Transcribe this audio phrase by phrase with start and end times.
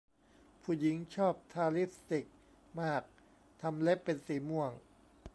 [0.63, 2.25] ผู้หญิงชอบทาลิปสติก
[2.81, 3.03] มาก
[3.61, 4.71] ทำเล็บเป็นสีม่วง